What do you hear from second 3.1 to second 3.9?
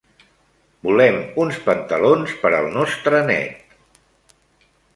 net.